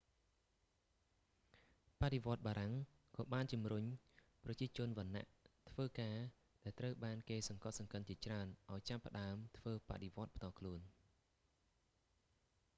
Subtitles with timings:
[2.01, 2.73] បដិវត្តបារាំង
[3.15, 3.83] ក៏បានជំរុញ
[4.43, 5.25] ប្រជាជនវណ្ណៈ
[5.69, 6.17] ធ្វើការ
[6.63, 10.81] ដែលត្រូវបានគេសង្កត់សង្កិនជាច្រើនឱ្យចាប់ផ្តើមធ្វើបដិវត្តផ្ទាល់ខ្លួន